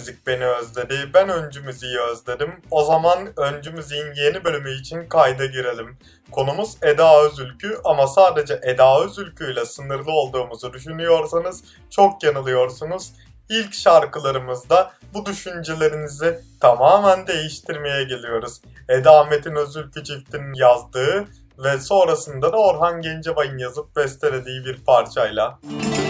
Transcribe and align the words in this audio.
müzik 0.00 0.26
beni 0.26 0.46
özledi. 0.46 1.10
Ben 1.14 1.28
öncü 1.28 1.60
müziği 1.60 2.00
özledim. 2.00 2.52
O 2.70 2.84
zaman 2.84 3.18
öncü 3.36 3.70
müziğin 3.70 4.14
yeni 4.16 4.44
bölümü 4.44 4.80
için 4.80 5.08
kayda 5.08 5.46
girelim. 5.46 5.98
Konumuz 6.32 6.76
Eda 6.82 7.22
Özülkü 7.22 7.78
ama 7.84 8.06
sadece 8.06 8.60
Eda 8.62 9.04
Özülkü 9.04 9.52
ile 9.52 9.64
sınırlı 9.64 10.12
olduğumuzu 10.12 10.72
düşünüyorsanız 10.72 11.64
çok 11.90 12.22
yanılıyorsunuz. 12.22 13.12
İlk 13.48 13.74
şarkılarımızda 13.74 14.92
bu 15.14 15.26
düşüncelerinizi 15.26 16.40
tamamen 16.60 17.26
değiştirmeye 17.26 18.04
geliyoruz. 18.04 18.60
Eda 18.88 19.24
Metin 19.24 19.54
Özülkü 19.54 20.04
çiftinin 20.04 20.54
yazdığı 20.54 21.24
ve 21.58 21.80
sonrasında 21.80 22.52
da 22.52 22.56
Orhan 22.56 23.00
Gencebay'ın 23.00 23.58
yazıp 23.58 23.96
bestelediği 23.96 24.64
bir 24.64 24.84
parçayla. 24.84 25.58
Müzik 25.62 26.09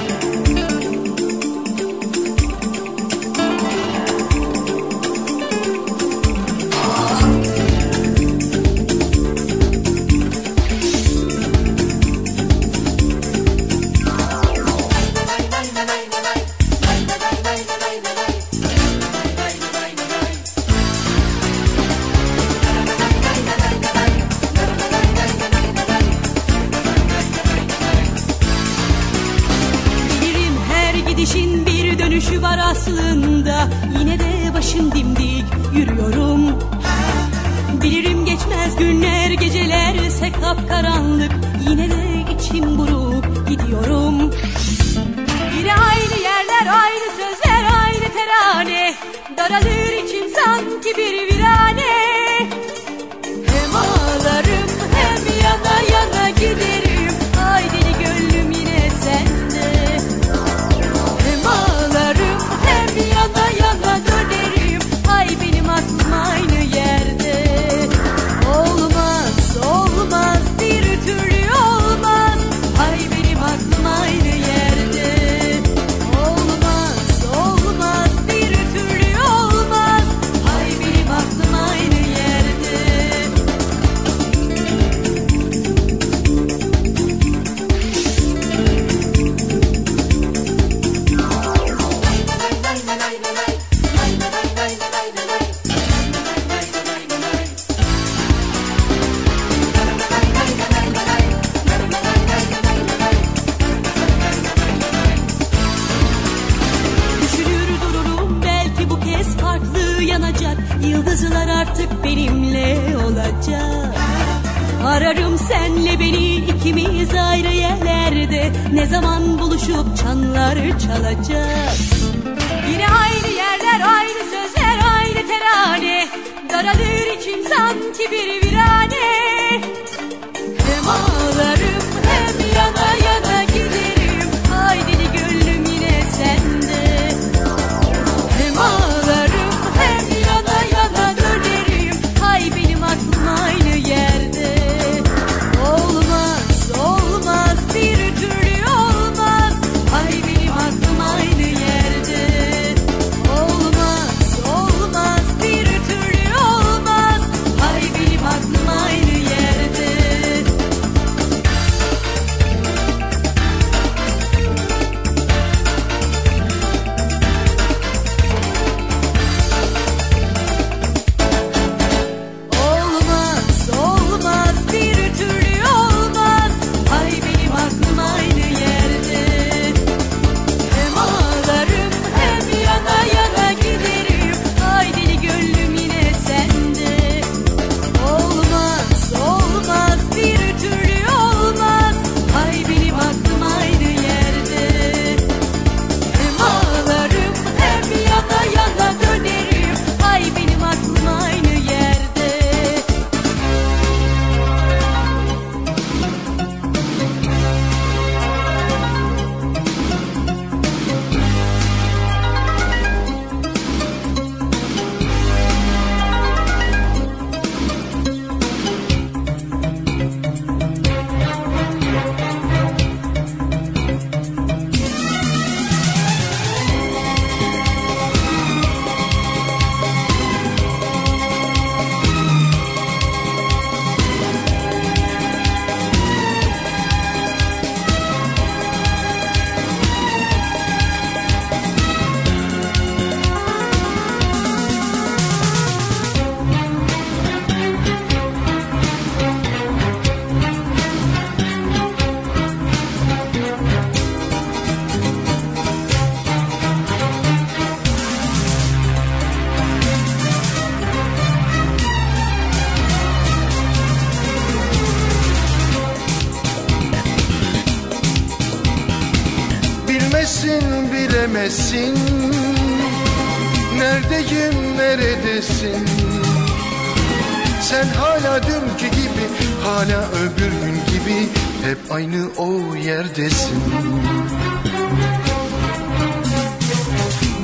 o 283.20 283.22
yerdesin 283.22 283.60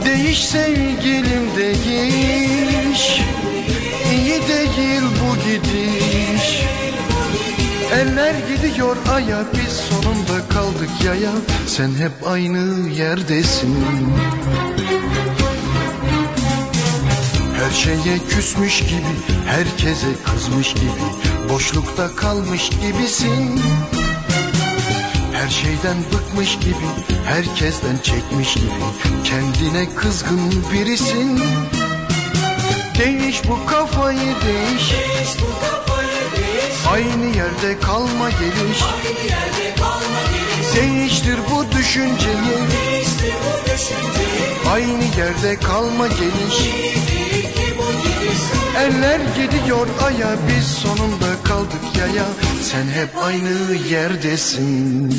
Değiş 0.05 0.45
sevgilim 0.45 1.57
değiş. 1.57 3.21
İyi 4.13 4.49
değil 4.49 5.03
bu 5.03 5.37
gidiş. 5.37 6.63
Eller 7.93 8.35
gidiyor 8.49 8.97
aya 9.13 9.45
biz 9.53 9.73
sonunda 9.73 10.49
kaldık 10.49 10.91
yaya. 11.05 11.33
Sen 11.67 11.89
hep 11.89 12.13
aynı 12.27 12.89
yerdesin. 12.89 13.77
Her 17.57 17.71
şeye 17.71 18.19
küsmüş 18.29 18.81
gibi 18.81 19.37
Herkese 19.47 20.07
kızmış 20.25 20.75
gibi 20.75 21.07
Boşlukta 21.49 22.17
kalmış 22.17 22.71
gibisin 22.71 23.61
her 25.47 25.51
şeyden 25.51 25.97
bıkmış 26.13 26.59
gibi 26.59 26.87
Herkesten 27.27 27.97
çekmiş 28.03 28.55
gibi. 28.55 28.69
Kendine 29.25 29.95
kızgın 29.95 30.65
birisin. 30.73 31.41
Değiş 32.99 33.43
bu 33.49 33.67
kafayı 33.67 34.19
değiş, 34.19 34.91
değiş, 34.93 35.31
bu 35.41 35.61
kafayı 35.61 36.09
değiş. 36.09 36.87
Aynı 36.93 37.37
yerde 37.37 37.81
kalma 37.81 38.31
geliş. 38.31 38.83
Aynı 38.83 39.19
yerde 39.31 39.75
kalma 39.79 40.21
geliş. 40.33 40.77
Değiştir 40.77 41.39
bu 41.51 41.79
düşünceyi. 41.79 42.57
Değiştir 42.73 43.35
bu 43.45 43.71
düşünceyi. 43.71 44.73
Aynı 44.73 45.05
yerde 45.19 45.57
kalma 45.61 46.07
geliş 46.07 46.57
Eller 48.79 49.21
gidiyor 49.37 49.87
aya 50.07 50.37
biz 50.49 50.67
sonunda 50.67 51.43
kaldık 51.45 51.97
yaya. 51.99 52.27
Sen 52.63 52.87
hep 52.87 53.09
aynı 53.25 53.75
yerdesin 53.91 55.15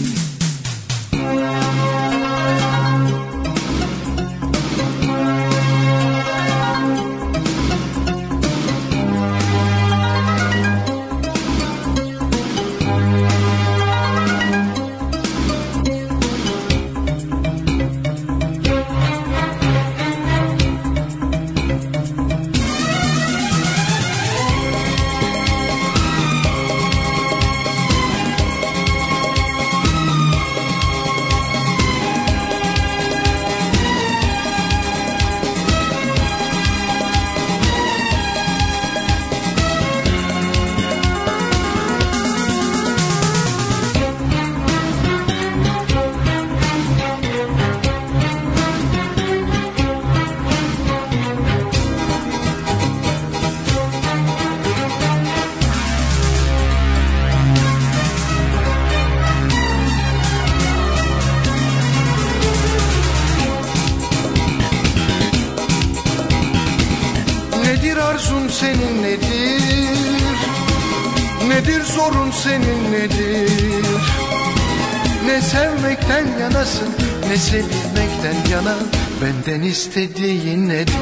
istediğin 79.68 80.70
nedir? 80.70 80.96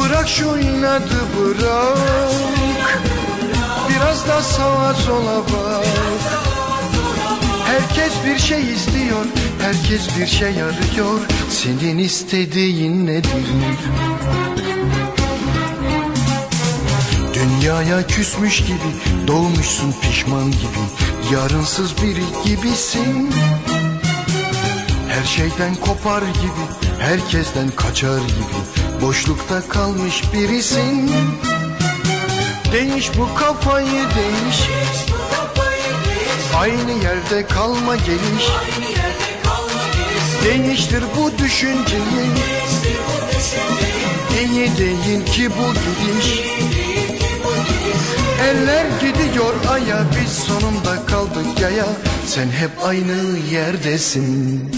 Bırak 0.00 0.28
şu 0.28 0.58
inadı 0.58 1.20
bırak 1.38 1.98
Biraz 3.88 4.28
da 4.28 4.42
sağa 4.42 4.94
sola 4.94 5.36
bak 5.38 5.86
Herkes 7.66 8.12
bir 8.26 8.38
şey 8.38 8.72
istiyor, 8.72 9.24
herkes 9.60 10.18
bir 10.18 10.26
şey 10.26 10.62
arıyor. 10.62 11.20
Senin 11.50 11.98
istediğin 11.98 13.06
nedir? 13.06 13.30
Dünyaya 17.34 18.06
küsmüş 18.06 18.58
gibi, 18.58 19.26
doğmuşsun 19.26 19.94
pişman 20.02 20.50
gibi, 20.50 20.84
yarınsız 21.32 22.02
biri 22.02 22.24
gibisin. 22.44 23.30
Her 25.16 25.24
şeyden 25.24 25.74
kopar 25.74 26.22
gibi, 26.22 26.64
herkesten 26.98 27.70
kaçar 27.76 28.18
gibi, 28.18 29.02
boşlukta 29.02 29.68
kalmış 29.68 30.22
birisin. 30.32 31.10
Değiş 32.72 33.10
bu 33.18 33.34
kafayı 33.34 33.86
değiş. 33.92 34.60
Aynı 36.56 37.04
yerde 37.04 37.46
kalma 37.46 37.96
geliş. 37.96 38.46
Değiştir 40.44 41.04
bu 41.16 41.38
düşünceyi. 41.44 42.30
İyi 44.40 44.78
değil 44.78 45.26
ki 45.26 45.50
bu 45.50 45.72
gidiş. 45.72 46.40
Eller 48.42 48.86
gidiyor 49.00 49.54
aya 49.70 49.98
biz 50.20 50.32
sonunda 50.32 51.06
kaldık 51.06 51.60
yaya. 51.60 51.86
Sen 52.26 52.48
hep 52.48 52.70
aynı 52.84 53.38
yerdesin 53.52 54.75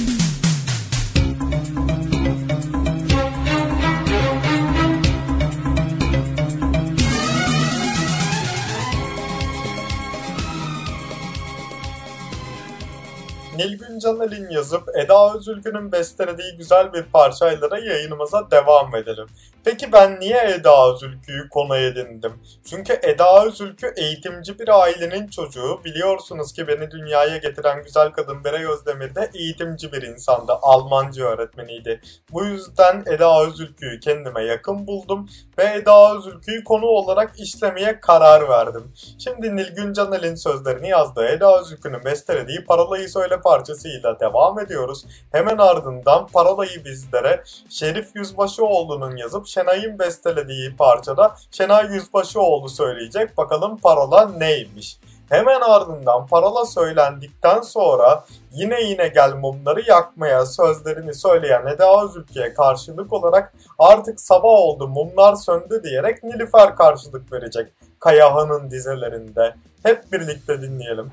Caner'in 13.99 14.51
yazıp 14.51 14.89
Eda 14.97 15.35
Özülgün'ün 15.35 15.93
bestelediği 15.93 16.57
güzel 16.57 16.93
bir 16.93 17.03
parçayla 17.03 17.71
yayınımıza 17.79 18.51
devam 18.51 18.97
edelim. 18.97 19.27
Peki 19.71 19.93
ben 19.93 20.21
niye 20.21 20.55
Eda 20.55 20.93
Özülkü'yü 20.93 21.49
konu 21.49 21.77
edindim? 21.77 22.33
Çünkü 22.71 22.99
Eda 23.03 23.45
Özülkü 23.47 23.93
eğitimci 23.97 24.59
bir 24.59 24.83
ailenin 24.83 25.29
çocuğu. 25.29 25.81
Biliyorsunuz 25.85 26.53
ki 26.53 26.69
beni 26.69 26.91
dünyaya 26.91 27.37
getiren 27.37 27.83
güzel 27.83 28.11
kadın 28.13 28.45
Beray 28.45 28.65
Özdemir 28.65 29.15
de 29.15 29.31
eğitimci 29.35 29.93
bir 29.93 30.03
insandı. 30.03 30.53
Almanca 30.63 31.25
öğretmeniydi. 31.25 32.01
Bu 32.33 32.45
yüzden 32.45 33.03
Eda 33.07 33.47
Özülkü'yü 33.47 34.01
kendime 34.01 34.45
yakın 34.45 34.87
buldum 34.87 35.29
ve 35.59 35.65
Eda 35.65 36.17
Özülkü'yü 36.17 36.65
konu 36.65 36.87
olarak 36.87 37.41
işlemeye 37.41 38.01
karar 38.01 38.49
verdim. 38.49 38.93
Şimdi 39.19 39.57
Nilgün 39.57 39.93
Caner'in 39.93 40.35
sözlerini 40.35 40.89
yazdığı 40.89 41.27
Eda 41.27 41.61
Özülkü'nün 41.61 42.05
bestelediği 42.05 42.65
Parolayı 42.65 43.09
Söyle 43.09 43.41
parçasıyla 43.41 44.21
devam 44.21 44.61
ediyoruz. 44.61 45.05
Hemen 45.33 45.59
ardından 45.59 46.27
Parolayı 46.27 46.85
bizlere 46.85 47.43
Şerif 47.71 48.17
Yüzbaşıoğlu'nun 48.17 49.17
yazıp 49.17 49.49
Şenay'ın 49.59 49.99
bestelediği 49.99 50.77
parçada 50.77 51.35
Şenay 51.51 51.87
Yüzbaşıoğlu 51.87 52.69
söyleyecek. 52.69 53.37
Bakalım 53.37 53.79
parola 53.79 54.29
neymiş? 54.29 54.99
Hemen 55.29 55.61
ardından 55.61 56.27
parola 56.27 56.65
söylendikten 56.65 57.61
sonra 57.61 58.25
yine 58.53 58.83
yine 58.83 59.09
gel 59.09 59.35
mumları 59.35 59.83
yakmaya 59.89 60.47
sözlerini 60.47 61.15
söyleyen 61.15 61.67
Eda 61.67 62.05
Özülke'ye 62.05 62.55
karşılık 62.55 63.13
olarak 63.13 63.55
artık 63.79 64.21
sabah 64.21 64.49
oldu 64.49 64.89
mumlar 64.89 65.35
söndü 65.35 65.83
diyerek 65.85 66.23
Nilüfer 66.25 66.77
karşılık 66.77 67.33
verecek 67.33 67.73
Kayahan'ın 67.99 68.71
dizelerinde. 68.71 69.55
Hep 69.83 70.13
birlikte 70.13 70.63
dinleyelim. 70.63 71.13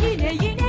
Aşklara 0.00 0.12
Yine 0.12 0.32
yine 0.32 0.59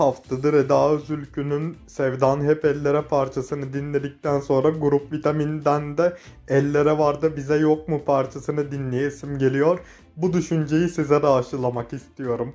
haftadır 0.00 0.54
Eda 0.54 0.90
Özülkü'nün 0.90 1.76
Sevdan 1.86 2.44
Hep 2.44 2.64
Ellere 2.64 3.02
parçasını 3.02 3.72
dinledikten 3.72 4.40
sonra 4.40 4.68
Grup 4.68 5.12
Vitamin'den 5.12 5.98
de 5.98 6.16
Ellere 6.48 6.98
Vardı 6.98 7.36
Bize 7.36 7.56
Yok 7.56 7.88
Mu 7.88 8.04
parçasını 8.04 8.72
dinleyesim 8.72 9.38
geliyor. 9.38 9.78
Bu 10.16 10.32
düşünceyi 10.32 10.88
size 10.88 11.22
de 11.22 11.26
aşılamak 11.26 11.92
istiyorum. 11.92 12.54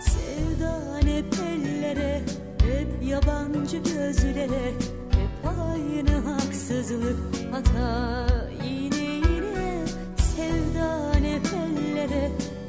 Sevdan 0.00 1.06
hep 1.06 1.34
Hep 2.64 3.08
yabancı 3.08 3.76
gözlere 3.76 4.72
Hep 5.10 5.52
aynı 5.60 6.30
haksızlık 6.30 7.18
Hata 7.52 8.26
yine 8.64 9.04
yine. 9.04 9.84
Sevdan 10.16 11.24
hep 11.24 11.46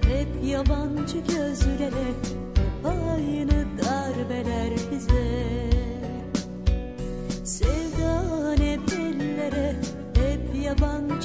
Hep 0.08 0.43
yabancı 0.43 1.17
gözlere 1.17 2.06
Hep 2.56 2.86
aynı 2.86 3.65
darbeler 3.78 4.74
bize 4.91 5.54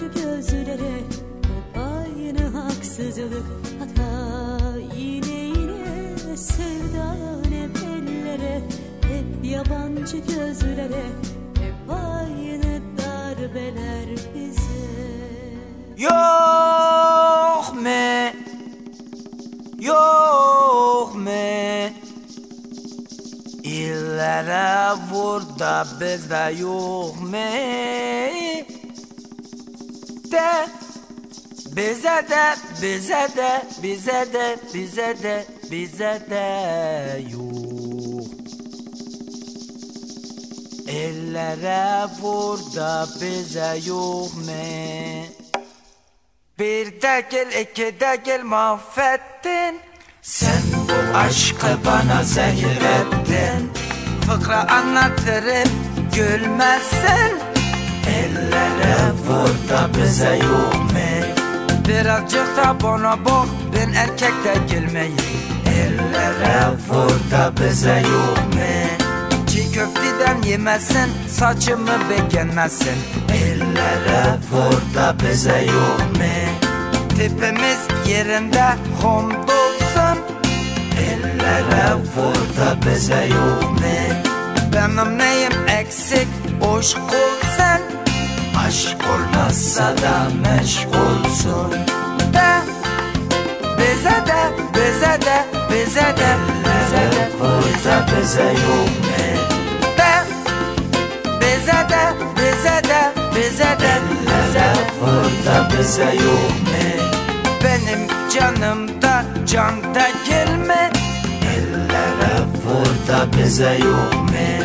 yabancı 0.00 0.20
gözlere 0.20 0.96
Hep 1.42 1.78
aynı 1.78 2.58
haksızlık. 2.58 3.44
Hata 3.78 4.78
yine 4.96 5.34
yine 5.34 6.36
Sevdan 6.36 7.44
hep 7.44 7.76
ellere 7.76 8.62
Hep 9.02 9.44
yabancı 9.44 10.16
gözlere 10.16 11.04
Hep 11.54 11.90
aynı 11.90 12.82
darbeler 12.98 14.08
bize. 14.34 14.60
Yok 15.98 17.74
me 17.82 18.34
Yok 19.80 21.14
me. 21.16 21.92
İllere 23.64 24.92
vur 25.12 25.42
da 25.58 25.86
bizde 26.00 26.54
yok 26.60 27.14
me 27.30 28.49
De 30.30 30.66
bize 31.76 32.26
de 32.30 32.56
bize 32.82 33.28
de 33.36 33.62
bize 33.82 34.26
de 34.32 34.56
bize 34.74 35.14
de 35.22 35.44
bize 35.70 36.22
de 36.30 37.22
yok 37.30 37.60
Ellere 40.90 42.06
vur 42.20 42.58
da 42.76 43.06
bize 43.20 43.78
yok 43.86 44.30
me. 44.46 45.24
Bir 46.58 47.02
değil 47.02 47.60
iki 47.60 48.00
değil 48.00 48.42
mahvettin. 48.44 49.80
Sen 50.22 50.62
bu 50.74 51.18
aşkı 51.18 51.66
bana 51.86 52.22
zehir 52.22 52.76
ettin. 52.76 53.72
Fıkra 54.26 54.70
anlatırım 54.70 55.70
gülmezsen 56.14 57.29
Ellere 58.20 59.12
vur 59.26 59.68
da 59.70 59.88
bize 59.94 60.38
mu? 60.38 60.90
Birazcık 61.88 62.56
da 62.56 62.76
bana 62.82 63.24
bak 63.24 63.46
ben 63.74 63.92
erkek 63.92 64.32
de 64.44 64.54
gülmeyim 64.74 65.16
Ellere 65.66 66.68
vur 66.88 67.30
da 67.30 67.52
bize 67.60 68.00
mu? 68.00 68.60
Çiğ 69.46 69.72
köfteden 69.72 70.42
yemezsen 70.42 71.08
saçımı 71.28 71.90
beğenmezsin 72.10 72.98
Ellere 73.32 74.38
vur 74.52 74.94
da 74.94 75.14
bize 75.22 75.64
yok 75.64 76.00
mu? 76.16 76.66
Tipimiz 77.08 78.08
yerinde 78.08 78.64
hamdolsun 79.02 80.18
Ellere 80.98 81.94
vur 81.94 82.34
da 82.58 82.86
bize 82.86 83.28
mu? 83.28 83.80
Benim 84.74 85.18
neyim 85.18 85.52
eksik 85.68 86.28
aşk 86.62 86.98
olsan 86.98 87.39
Aşk 88.66 88.96
olmazsa 89.12 89.82
da 89.82 90.28
meşgulsun 90.42 91.72
De 92.32 92.50
bize 93.78 94.10
de 94.26 94.42
bize 94.74 95.18
de 95.26 95.44
bize 95.70 96.00
de 96.00 96.30
bize 96.64 97.02
de 97.12 97.28
vur 97.40 97.84
da 97.84 98.06
bize 98.06 98.42
yok 98.42 98.90
mu? 99.06 99.22
De 99.98 100.14
bize 101.40 101.86
de 101.90 102.04
bize 102.36 102.82
de 102.88 103.02
bize 103.36 103.76
de 103.80 103.94
vur 105.00 105.46
da 105.46 105.68
bize 105.78 106.04
yok 106.04 106.50
mu? 106.62 107.04
Benim 107.64 108.06
canımda 108.34 109.24
can 109.46 109.94
da 109.94 110.08
gelme 110.28 110.90
Ellere 111.54 112.40
vur 112.64 113.08
da 113.08 113.38
bize 113.38 113.72
yok 113.72 114.14
mu? 114.14 114.64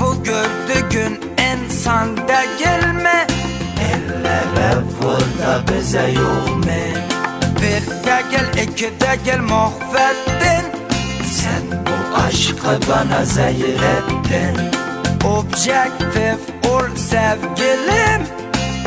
Bu 0.00 0.24
gördüğün 0.24 1.31
insan 1.82 2.16
da 2.16 2.44
gelme. 2.58 3.26
Ellere 3.90 4.76
vur 5.00 5.20
da 5.38 5.72
bize 5.72 6.06
mu? 6.12 6.94
Bir 7.56 8.06
de 8.06 8.22
gel 8.30 8.64
iki 8.64 9.00
de 9.00 9.18
gel 9.24 9.40
mahvettin. 9.40 10.64
Sen 11.24 11.84
bu 11.86 12.16
aşkı 12.16 12.90
bana 12.90 13.24
zehir 13.24 13.74
ettin. 13.74 14.70
Objektif 15.24 16.40
ol 16.70 16.96
sevgilim. 16.96 18.26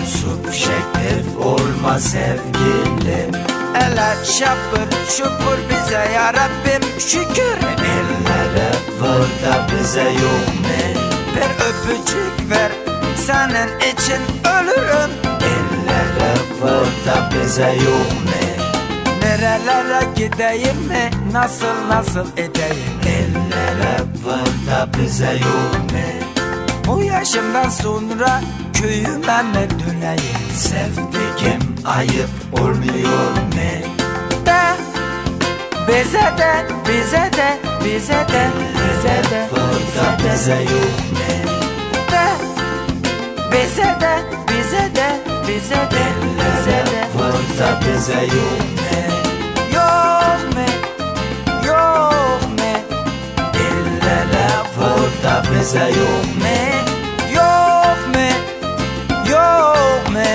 Subjektif 0.05 1.37
olma 1.45 1.99
sevgilim. 1.99 3.31
Ele 3.75 4.25
şapır 4.25 4.89
şupur 5.09 5.57
bize 5.69 6.11
ya 6.13 6.33
Rabbim 6.33 6.99
şükür. 6.99 7.57
Ellere 7.77 8.71
vur 8.99 9.27
da 9.45 9.67
bize 9.71 10.03
yok 10.03 10.47
mu? 10.61 11.04
Bir 11.35 11.41
öpücük 11.65 12.49
ver 12.49 12.71
senin 13.15 13.79
için 13.79 14.21
ölürüm 14.45 15.11
Ellere 15.41 16.33
vur 16.61 16.87
da 17.05 17.29
bize 17.31 17.73
yok 17.73 18.11
mu? 18.25 18.65
Nerelere 19.21 19.99
gideyim 20.15 20.77
mi? 20.87 21.09
Nasıl 21.31 21.87
nasıl 21.89 22.27
edeyim? 22.37 22.99
Ellere 23.05 23.97
vur 24.23 24.71
da 24.71 24.89
bize 24.99 25.31
yok 25.31 25.91
mu? 25.91 26.25
Bu 26.87 27.03
yaşımdan 27.03 27.69
sonra 27.69 28.41
köyüme 28.73 29.41
mi 29.43 29.67
döneyim? 29.69 30.49
Sevdiğim 30.55 31.75
ayıp 31.85 32.29
olmuyor 32.53 33.31
mu? 33.31 33.71
De 34.45 34.61
bize 35.87 36.33
de 36.37 36.65
bize 36.87 37.29
de 37.37 37.57
bize 37.85 38.13
de 38.13 38.47
bize 39.05 39.23
de 39.31 39.47
burada 39.51 40.17
bize 40.23 40.55
yok 40.71 40.99
mu? 41.11 41.29
De 42.11 42.27
bize 43.51 43.95
de 44.01 44.13
bize 44.47 44.83
de 44.95 45.09
bize 45.47 45.81
de 45.93 46.05
bize 46.37 46.79
de 46.91 47.01
burada 47.13 47.79
bize 47.81 48.21
yok 48.35 48.61
mu? 48.77 49.01
Yok 49.75 50.41
mu? 50.55 50.65
Yok 51.67 52.41
mu? 52.57 52.73
Ellere 53.65 54.47
vur 54.77 55.09
da 55.23 55.43
bize 55.51 55.85
yok 55.99 56.25
mu? 56.41 56.57
Yok 57.35 57.99
mu? 58.13 58.27
Yok 59.31 60.09
mu? 60.13 60.29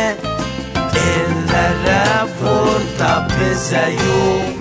Ellere 0.94 2.26
vur 2.40 2.80
da 2.98 3.26
bize 3.30 3.86
yok? 3.92 4.59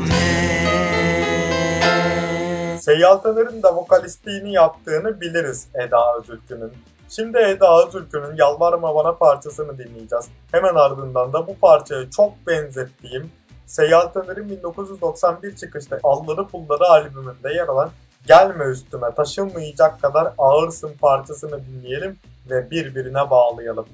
Seyyal 2.90 3.18
Taner'in 3.18 3.64
de 3.64 3.68
vokalistliğini 3.68 4.54
yaptığını 4.54 5.22
biliriz 5.22 5.68
Eda 5.76 6.18
Özülkü'nün. 6.18 6.74
Şimdi 7.10 7.38
Eda 7.38 7.88
Özülkü'nün 7.88 8.36
Yalvarma 8.38 8.96
Bana 8.96 9.14
parçasını 9.14 9.78
dinleyeceğiz. 9.78 10.28
Hemen 10.52 10.76
ardından 10.76 11.34
da 11.34 11.48
bu 11.48 11.58
parçaya 11.58 12.10
çok 12.10 12.48
benzettiğim 12.48 13.32
Seyyal 13.66 14.08
Taner'in 14.08 14.50
1991 14.50 15.56
çıkışta 15.56 16.00
Alları 16.04 16.48
Pulları 16.48 16.84
albümünde 16.84 17.54
yer 17.54 17.68
alan 17.68 17.90
Gelme 18.28 18.66
Üstüme 18.66 19.16
Taşınmayacak 19.16 20.02
Kadar 20.02 20.34
Ağırsın 20.38 20.92
parçasını 21.02 21.66
dinleyelim 21.66 22.20
ve 22.50 22.72
birbirine 22.72 23.30
bağlayalım. 23.30 23.86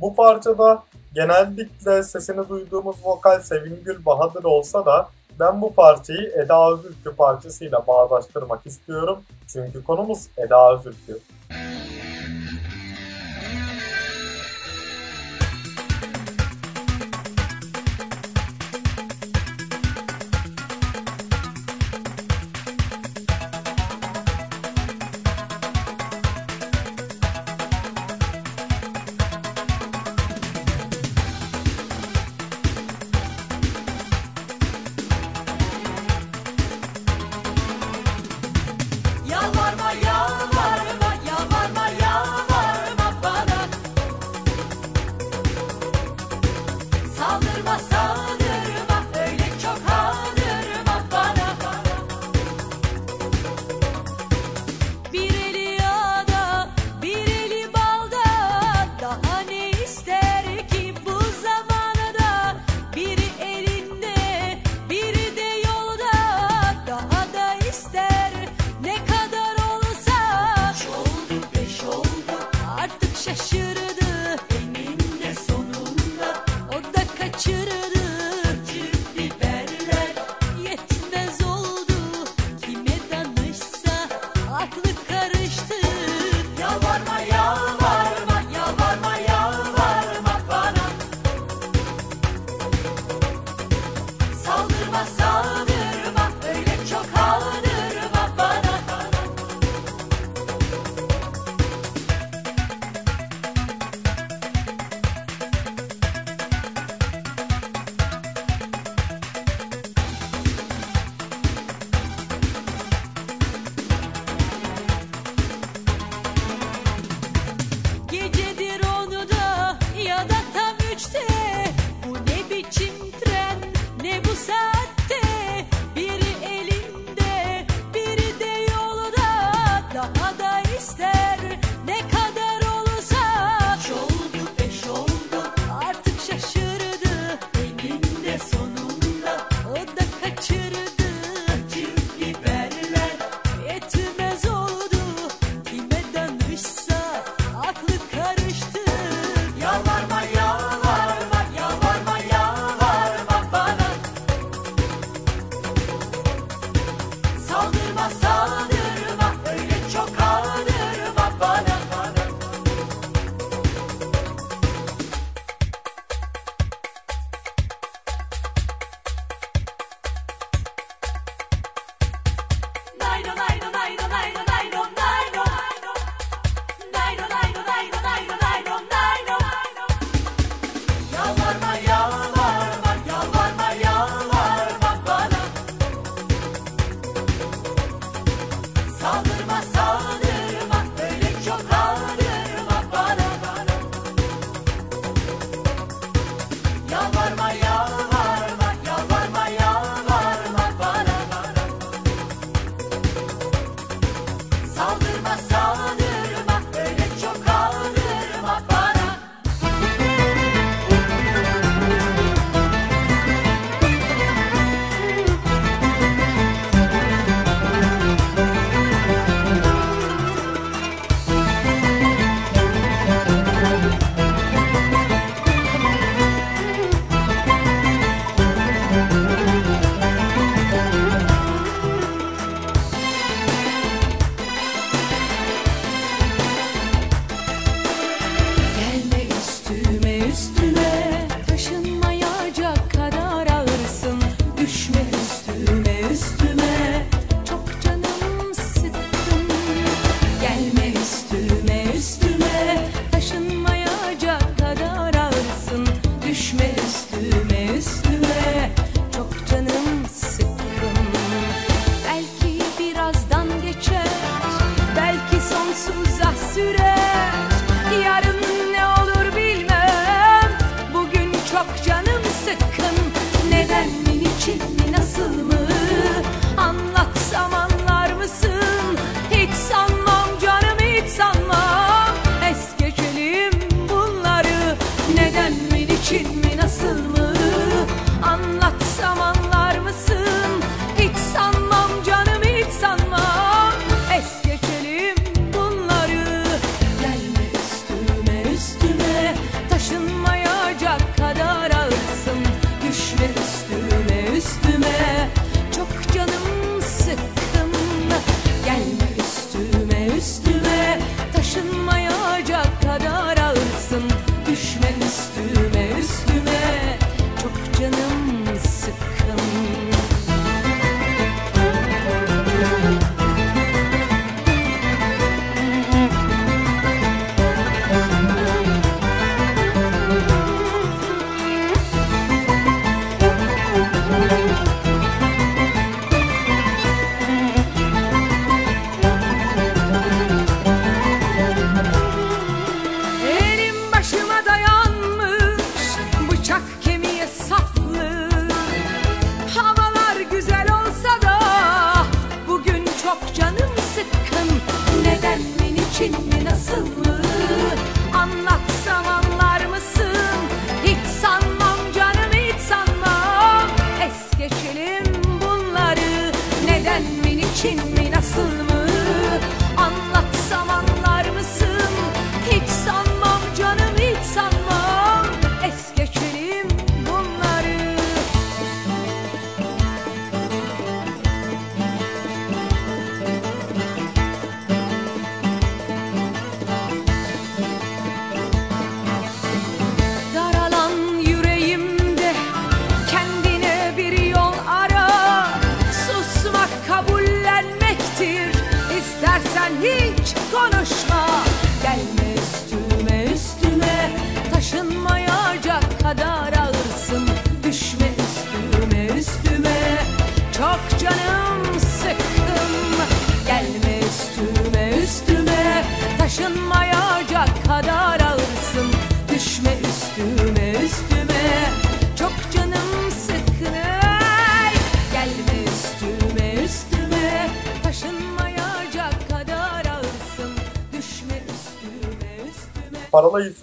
Bu 0.00 0.14
parçada 0.14 0.82
genellikle 1.14 2.02
sesini 2.02 2.48
duyduğumuz 2.48 2.96
vokal 3.04 3.40
Sevingül 3.40 4.06
Bahadır 4.06 4.44
olsa 4.44 4.86
da 4.86 5.08
ben 5.40 5.62
bu 5.62 5.74
parçayı 5.74 6.32
Eda 6.44 6.72
Özülkü 6.72 7.16
parçasıyla 7.16 7.86
bağdaştırmak 7.86 8.66
istiyorum. 8.66 9.18
Çünkü 9.46 9.84
konumuz 9.84 10.28
Eda 10.36 10.74
Özülkü. 10.74 11.18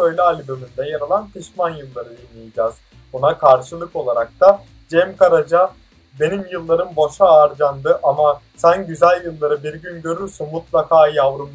Öyle 0.09 0.21
albümünde 0.21 0.89
yer 0.89 1.01
alan 1.01 1.29
Pişman 1.31 1.69
Yılları 1.69 2.09
dinleyeceğiz. 2.09 2.73
Buna 3.13 3.37
karşılık 3.37 3.95
olarak 3.95 4.39
da 4.39 4.61
Cem 4.89 5.17
Karaca 5.17 5.71
benim 6.19 6.45
yıllarım 6.51 6.95
boşa 6.95 7.25
harcandı 7.25 7.99
ama 8.03 8.41
sen 8.57 8.87
güzel 8.87 9.25
yılları 9.25 9.63
bir 9.63 9.73
gün 9.73 10.01
görürsün 10.01 10.49
mutlaka 10.51 11.07
yavrum 11.07 11.51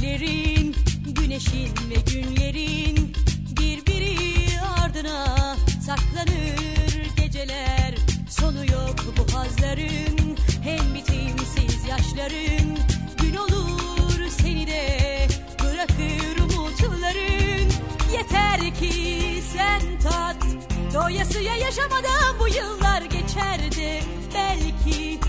Göklerin, 0.00 0.76
güneşin 1.06 1.70
ve 1.90 1.94
günlerin 2.12 3.12
birbiri 3.60 4.16
ardına 4.60 5.56
saklanır 5.86 7.16
geceler. 7.16 7.94
Sonu 8.30 8.66
yok 8.66 8.96
bu 9.16 9.36
hazların, 9.36 10.36
hem 10.62 10.94
bitimsiz 10.94 11.84
yaşların. 11.88 12.78
Gün 13.22 13.36
olur 13.36 14.28
seni 14.42 14.66
de 14.66 15.28
bırakır 15.64 16.38
umutların. 16.42 17.68
Yeter 18.12 18.74
ki 18.74 19.42
sen 19.52 19.80
tat, 20.02 20.46
doyasıya 20.94 21.56
yaşamadan 21.56 22.38
bu 22.40 22.48
yıllar 22.48 23.02
geçerdi 23.02 24.02
belki. 24.34 25.20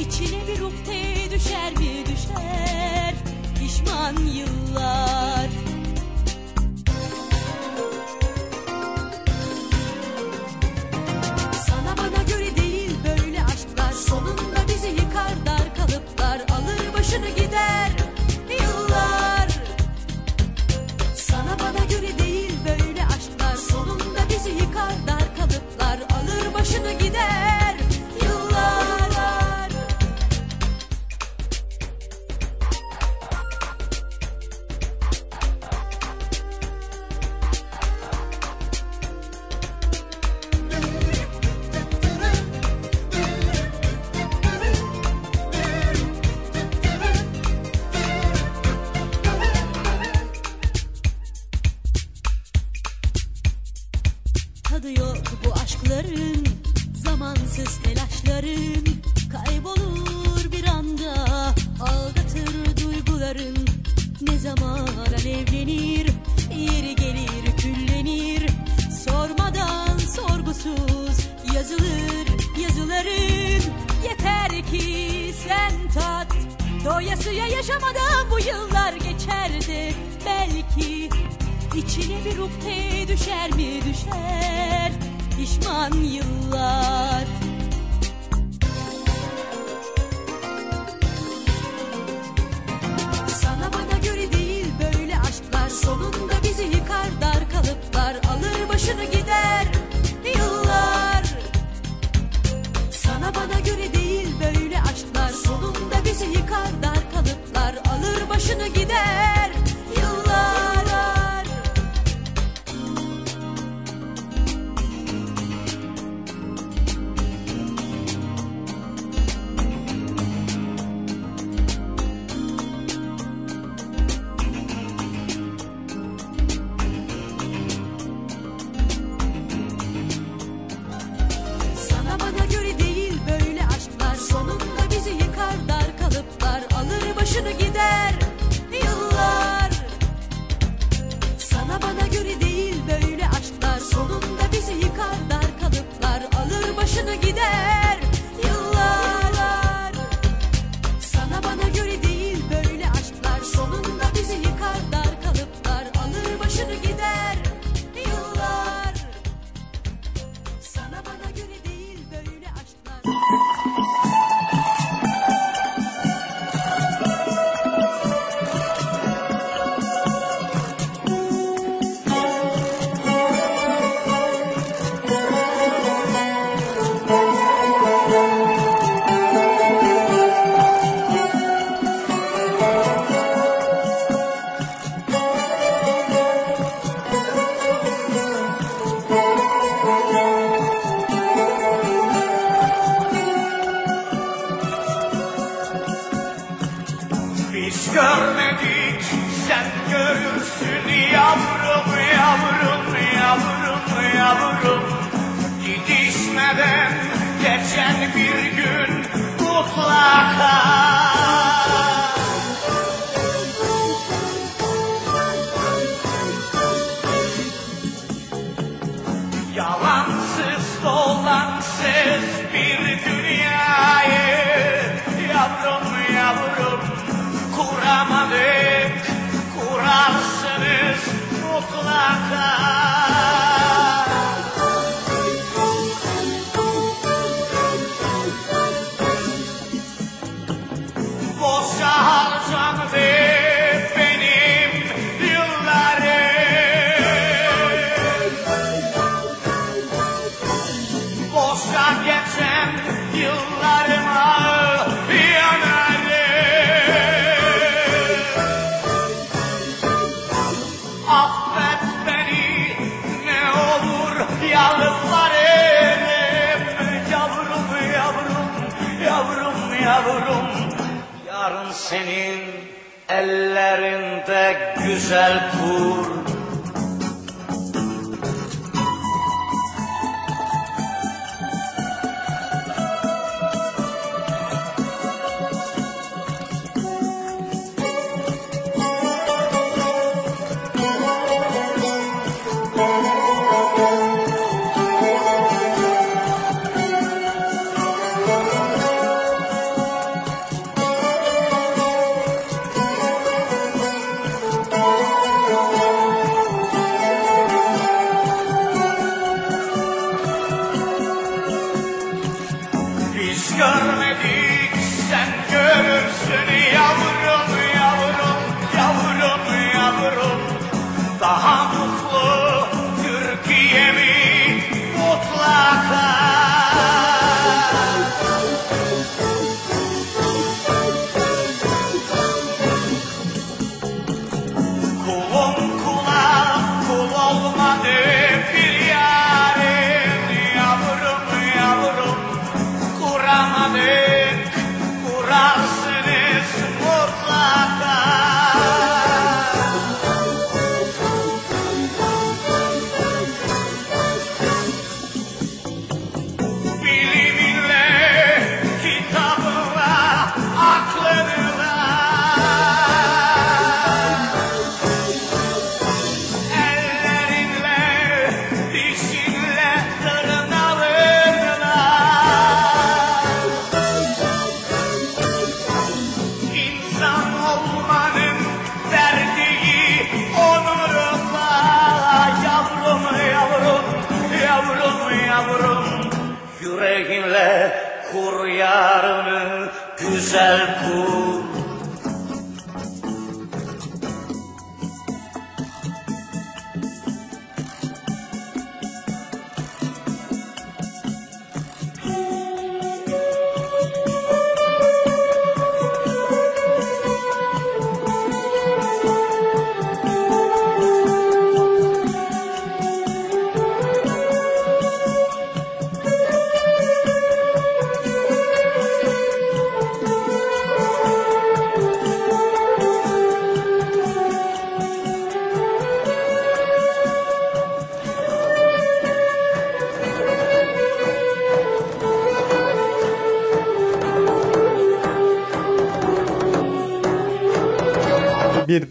İçine 0.00 0.46
bir 0.48 0.60
ukde 0.60 1.30
düşer 1.30 1.72
mi 1.72 2.06
düşer 2.06 3.31
pişman 3.62 4.16
yıllar. 4.26 5.71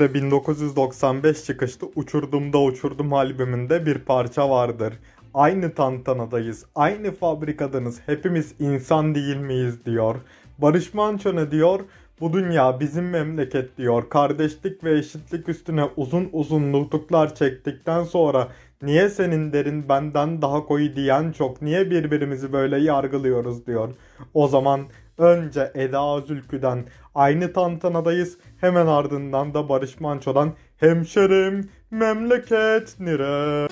De 0.02 0.14
1995 0.14 1.44
çıkışlı 1.44 1.88
Uçurdumda 1.96 2.62
Uçurdum 2.62 3.14
albümünde 3.14 3.86
bir 3.86 3.98
parça 4.00 4.50
vardır. 4.50 4.94
Aynı 5.34 5.74
tantanadayız, 5.74 6.66
aynı 6.76 7.12
fabrikadanız, 7.12 8.00
hepimiz 8.06 8.56
insan 8.60 9.16
değil 9.16 9.38
miyiz 9.38 9.86
diyor. 9.86 10.16
Barış 10.58 10.94
Manço 10.94 11.36
ne 11.36 11.52
diyor? 11.52 11.80
Bu 12.20 12.34
dünya 12.34 12.80
bizim 12.80 13.10
memleket 13.10 13.78
diyor. 13.78 14.10
Kardeşlik 14.10 14.84
ve 14.84 14.98
eşitlik 14.98 15.50
üstüne 15.50 15.90
uzun 15.98 16.30
uzun 16.34 16.74
nutuklar 16.74 17.36
çektikten 17.36 18.04
sonra 18.04 18.48
niye 18.82 19.10
senin 19.10 19.54
derin 19.54 19.90
benden 19.90 20.42
daha 20.42 20.66
koyu 20.66 20.96
diyen 20.96 21.32
çok, 21.32 21.62
niye 21.62 21.92
birbirimizi 21.92 22.54
böyle 22.54 22.78
yargılıyoruz 22.78 23.68
diyor. 23.68 23.90
O 24.34 24.48
zaman 24.48 24.82
önce 25.22 25.72
Eda 25.76 26.18
Özülkü'den 26.18 26.86
aynı 27.16 27.54
tantanadayız 27.54 28.38
hemen 28.62 28.88
ardından 28.88 29.54
da 29.54 29.70
Barış 29.70 30.00
Manço'dan 30.00 30.54
hemşerim 30.78 31.70
memleket 31.92 33.00
nire. 33.00 33.68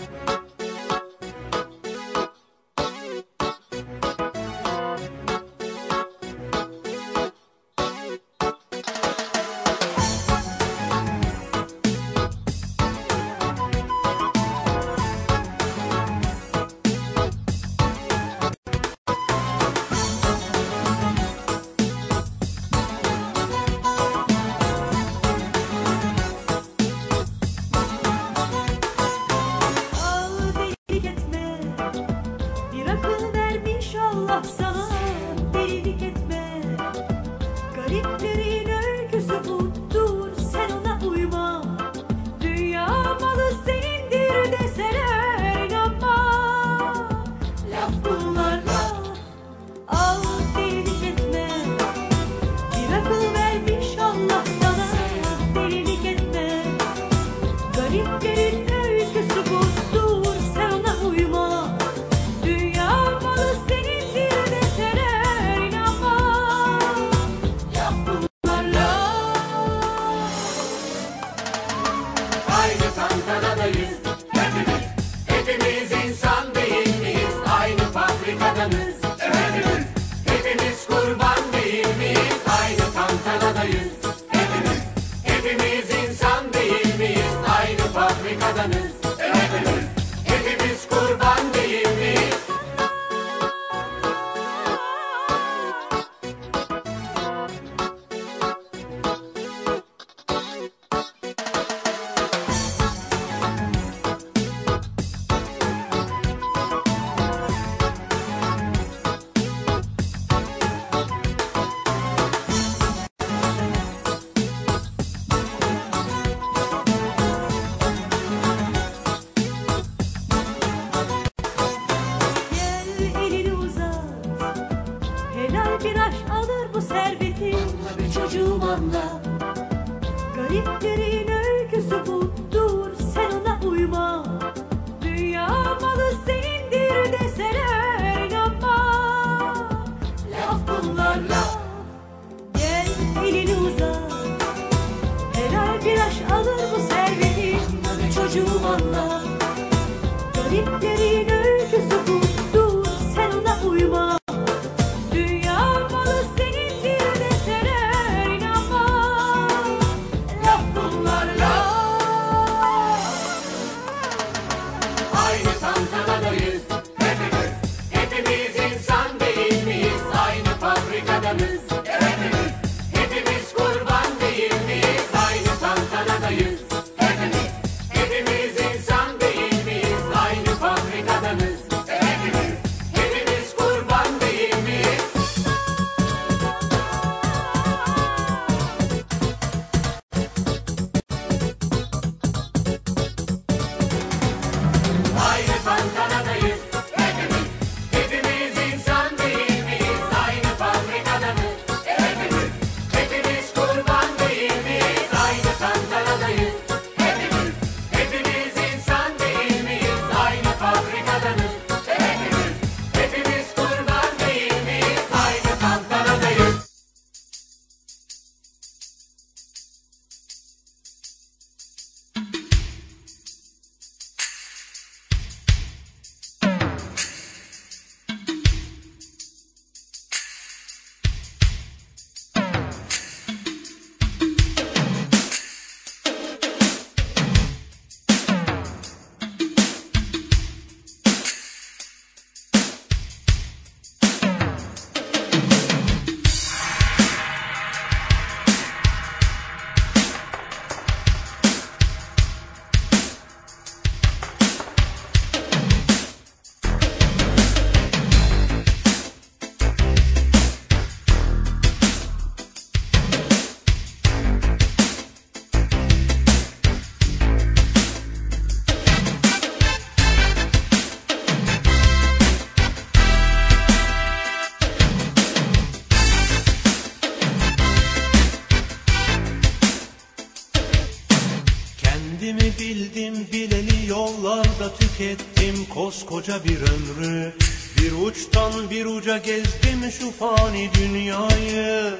Koskoca 285.99 286.43
bir 286.43 286.61
ömrü 286.61 287.33
Bir 287.77 287.91
uçtan 287.91 288.69
bir 288.69 288.85
uca 288.85 289.17
gezdim 289.17 289.91
şu 289.99 290.11
fani 290.11 290.69
dünyayı. 290.73 291.93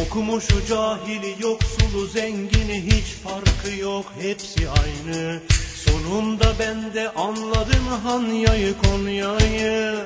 Okumuşu 0.00 0.66
cahili 0.68 1.36
yoksulu 1.40 2.06
zengini 2.06 2.82
hiç 2.86 3.04
farkı 3.24 3.80
yok 3.80 4.04
hepsi 4.20 4.68
aynı. 4.70 5.40
Sonunda 5.84 6.52
ben 6.58 6.94
de 6.94 7.10
anladım 7.10 7.86
Hanya'yı 8.04 8.74
Konya'yı 8.84 9.96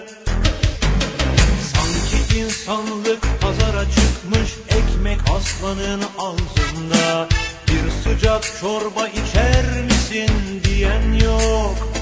Sanki 1.74 2.38
insanlık 2.38 3.40
pazara 3.40 3.84
çıkmış 3.84 4.50
ekmek 4.68 5.20
aslanın 5.36 6.02
ağzında. 6.18 7.28
Bir 7.68 7.90
sıcak 7.90 8.44
çorba 8.60 9.08
içer 9.08 9.82
misin 9.84 10.62
diyen 10.64 11.12
yok 11.12 11.95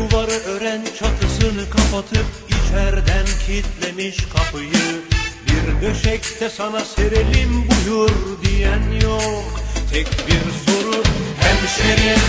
duvarı 0.00 0.30
ören 0.30 0.84
çatısını 0.98 1.70
kapatıp 1.70 2.26
içerden 2.48 3.26
kitlemiş 3.46 4.16
kapıyı. 4.16 5.00
Bir 5.46 5.86
döşekte 5.86 6.50
sana 6.50 6.80
serelim 6.80 7.68
buyur 7.68 8.10
diyen 8.44 9.00
yok. 9.02 9.60
Tek 9.92 10.06
bir 10.06 10.72
soru 10.72 11.02
hemşerim 11.40 12.22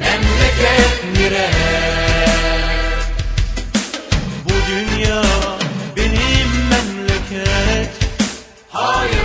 memleket 0.00 1.18
nere? 1.18 1.50
Bu 4.44 4.52
dünya 4.70 5.22
benim 5.96 6.48
memleket. 6.70 7.90
Hayır 8.68 9.23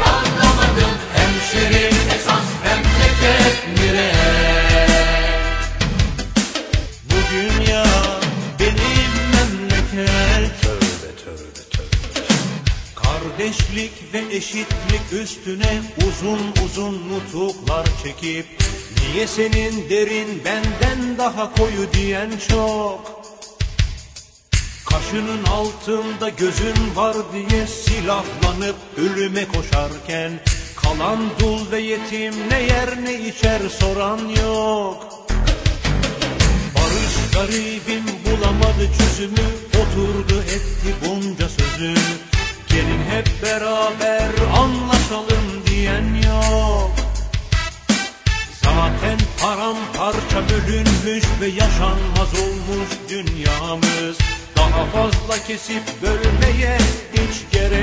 Kardeşlik 13.40 13.92
ve 14.14 14.36
eşitlik 14.36 15.14
üstüne 15.22 15.82
uzun 16.08 16.40
uzun 16.66 17.10
nutuklar 17.10 17.88
çekip 18.04 18.46
Niye 19.00 19.28
senin 19.28 19.90
derin 19.90 20.42
benden 20.46 21.18
daha 21.18 21.56
koyu? 21.56 21.94
diyen 21.94 22.32
çok. 22.50 23.22
Kaşının 24.90 25.44
altında 25.44 26.30
gözün 26.30 26.96
var 26.96 27.16
diye 27.34 27.68
silahlanıp 27.68 28.76
ölüme 28.98 29.48
koşarken 29.48 30.32
Kalan 30.76 31.20
dul 31.40 31.72
ve 31.72 31.80
yetim 31.80 32.34
ne 32.50 32.62
yer 32.62 33.04
ne 33.04 33.28
içer? 33.28 33.62
soran 33.80 34.20
yok. 34.44 35.28
Barış 36.76 37.34
garibim 37.34 38.04
bulamadı 38.26 38.90
çözümü 38.98 39.48
Oturdu 39.70 40.42
etti 40.42 40.96
bunca 41.06 41.50
sözü 41.50 41.96
Gelin 42.80 43.04
hep 43.10 43.28
beraber 43.44 44.30
anlaşalım 44.58 45.66
diyen 45.66 46.06
yok. 46.28 46.92
Zaten 48.64 49.20
paramparça 49.42 50.50
bölünmüş 50.50 51.24
ve 51.42 51.48
yaşanmaz 51.48 52.32
olmuş 52.44 52.90
dünyamız. 53.10 54.18
Daha 54.56 54.86
fazla 54.86 55.44
kesip 55.48 55.84
bölmeye 56.02 56.78
hiç 57.14 57.54
gerek 57.54 57.79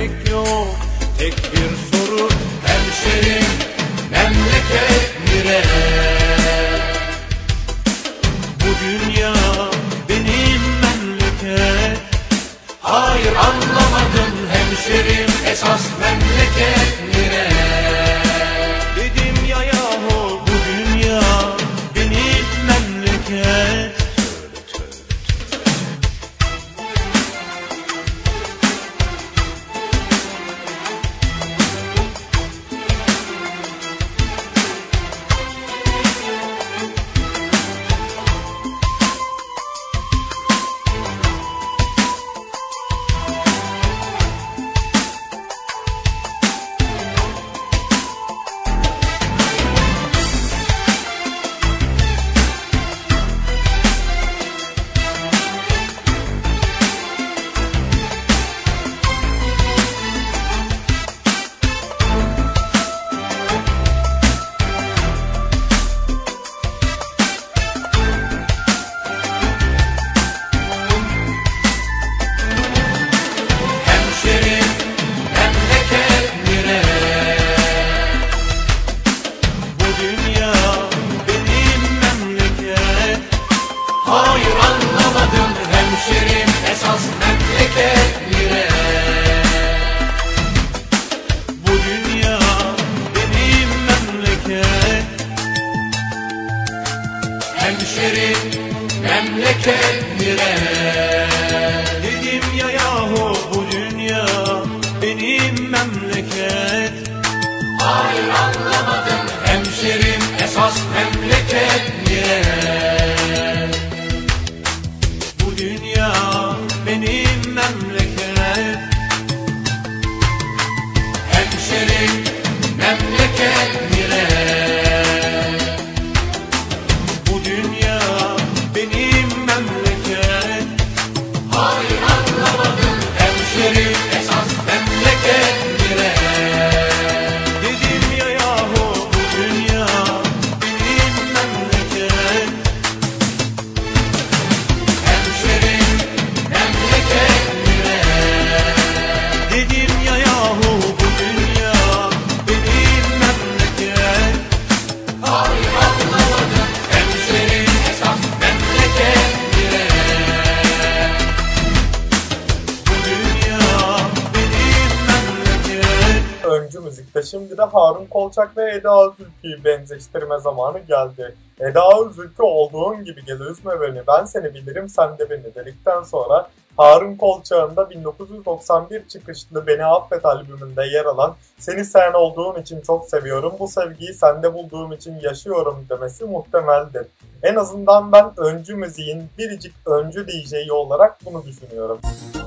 zamanı 170.46 170.78
geldi. 170.78 171.34
Eda 171.60 172.04
üzüntü 172.10 172.42
olduğun 172.42 173.04
gibi 173.04 173.24
gel 173.24 173.40
üzme 173.40 173.80
beni. 173.80 174.02
Ben 174.06 174.24
seni 174.24 174.54
bilirim 174.54 174.88
sen 174.88 175.18
de 175.18 175.30
beni 175.30 175.54
dedikten 175.54 176.02
sonra 176.02 176.48
Harun 176.76 177.16
Kolçağında 177.16 177.90
1991 177.90 179.08
çıkışlı 179.08 179.66
Beni 179.66 179.84
Affet 179.84 180.24
albümünde 180.24 180.86
yer 180.86 181.04
alan 181.04 181.34
Seni 181.58 181.84
sen 181.84 182.12
olduğun 182.12 182.60
için 182.60 182.80
çok 182.80 183.08
seviyorum, 183.08 183.52
bu 183.58 183.68
sevgiyi 183.68 184.14
sende 184.14 184.54
bulduğum 184.54 184.92
için 184.92 185.20
yaşıyorum 185.22 185.86
demesi 185.90 186.24
muhtemeldir. 186.24 187.06
En 187.42 187.54
azından 187.54 188.12
ben 188.12 188.32
öncü 188.36 188.74
müziğin 188.74 189.22
biricik 189.38 189.74
öncü 189.86 190.28
DJ'yi 190.28 190.72
olarak 190.72 191.18
bunu 191.24 191.44
düşünüyorum. 191.44 191.98
Müzik 192.04 192.45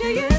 wish 0.00 0.16
you 0.16 0.31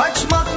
Kaçmak 0.00 0.49